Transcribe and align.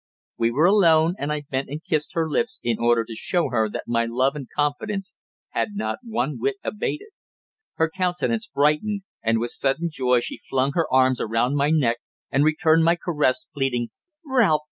We 0.39 0.49
were 0.49 0.65
alone, 0.65 1.13
and 1.19 1.31
I 1.31 1.43
bent 1.47 1.69
and 1.69 1.79
kissed 1.87 2.15
her 2.15 2.27
lips 2.27 2.59
in 2.63 2.79
order 2.79 3.05
to 3.05 3.13
show 3.15 3.49
her 3.51 3.69
that 3.69 3.83
my 3.85 4.05
love 4.09 4.35
and 4.35 4.47
confidence 4.49 5.13
had 5.49 5.75
not 5.75 5.99
one 6.01 6.39
whit 6.39 6.55
abated. 6.63 7.09
Her 7.75 7.87
countenance 7.87 8.47
brightened, 8.51 9.03
and 9.21 9.37
with 9.37 9.51
sudden 9.51 9.89
joy 9.91 10.21
she 10.21 10.41
flung 10.49 10.71
her 10.73 10.91
arms 10.91 11.21
around 11.21 11.55
my 11.55 11.69
neck 11.69 11.97
and 12.31 12.43
returned 12.43 12.83
my 12.83 12.95
caress, 12.95 13.45
pleading 13.53 13.89
"Ralph! 14.25 14.59